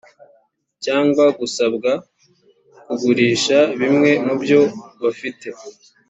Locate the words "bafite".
5.01-5.47